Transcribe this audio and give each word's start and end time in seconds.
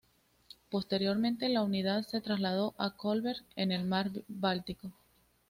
Posteriormente, 0.71 1.47
la 1.47 1.61
unidad 1.61 2.01
se 2.07 2.21
trasladó 2.21 2.73
a 2.79 2.89
Kolberg, 2.89 3.43
en 3.55 3.71
el 3.71 3.83
Mar 3.85 4.09
Báltico. 4.27 4.91